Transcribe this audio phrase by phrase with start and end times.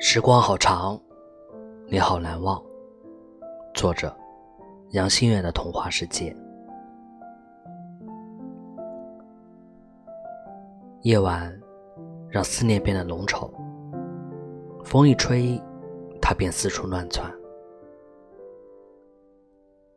[0.00, 0.98] 时光好长，
[1.88, 2.62] 你好难忘。
[3.74, 4.16] 作者：
[4.90, 6.34] 杨心远的童话世界。
[11.02, 11.52] 夜晚
[12.28, 13.50] 让思念变得浓稠，
[14.84, 15.60] 风一吹，
[16.22, 17.28] 它便四处乱窜。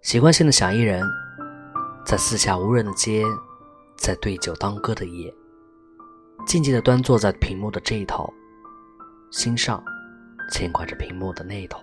[0.00, 1.02] 习惯性的想一人，
[2.06, 3.24] 在四下无人的街，
[3.96, 5.34] 在对酒当歌的夜，
[6.46, 8.32] 静静的端坐在屏幕的这一头。
[9.30, 9.82] 心上
[10.50, 11.80] 牵挂着屏幕的那头。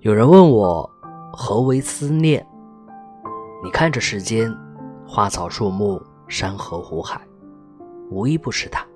[0.00, 0.88] 有人问我
[1.32, 2.46] 何为思念？
[3.62, 4.50] 你看着世间，
[5.06, 7.20] 花草树木、山河湖海，
[8.10, 8.86] 无一不是它，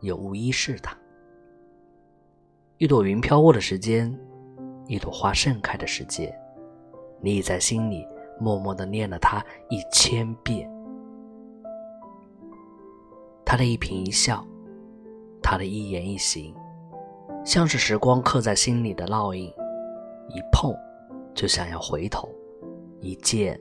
[0.00, 0.96] 也无一是它。
[2.78, 4.16] 一朵云飘过的时间，
[4.86, 6.32] 一朵花盛开的时节，
[7.20, 8.06] 你已在心里
[8.38, 10.70] 默默的念了它一千遍。
[13.44, 14.46] 他的一颦一笑。
[15.44, 16.54] 他的一言一行，
[17.44, 19.46] 像是时光刻在心里的烙印，
[20.30, 20.74] 一碰
[21.34, 22.26] 就想要回头，
[23.00, 23.60] 一见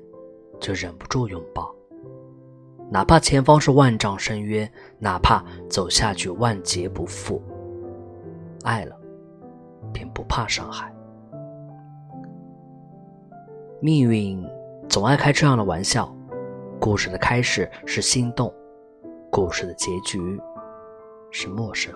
[0.62, 1.70] 就忍不住拥抱。
[2.90, 7.42] 哪怕前方是万丈深渊，哪怕走下去万劫不复，
[8.64, 8.98] 爱了
[9.92, 10.90] 便不怕伤害。
[13.82, 14.42] 命运
[14.88, 16.16] 总爱开这样的玩笑，
[16.80, 18.54] 故事的开始是心动，
[19.30, 20.40] 故事的结局。
[21.36, 21.92] 是陌生，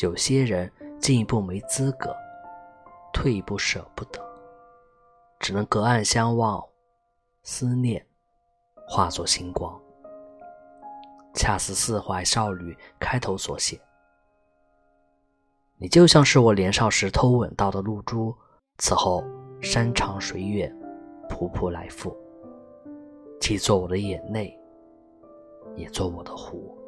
[0.00, 2.14] 有些人进一步没资格，
[3.12, 4.24] 退一步舍不得，
[5.40, 6.64] 只能隔岸相望，
[7.42, 8.06] 思念
[8.86, 9.76] 化作星光，
[11.34, 13.80] 恰似四怀少女开头所写。
[15.76, 18.32] 你就像是我年少时偷吻到的露珠，
[18.78, 19.24] 此后
[19.60, 20.72] 山长水远，
[21.28, 22.16] 仆仆来复，
[23.40, 24.56] 既做我的眼泪，
[25.74, 26.78] 也做我的湖。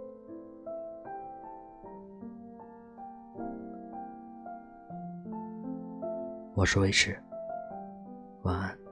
[6.55, 7.17] 我是维持，
[8.43, 8.90] 晚安。